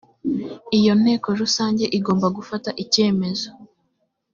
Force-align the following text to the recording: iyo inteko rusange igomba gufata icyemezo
iyo 0.77 0.91
inteko 0.97 1.27
rusange 1.41 1.83
igomba 1.97 2.27
gufata 2.37 2.69
icyemezo 2.83 3.49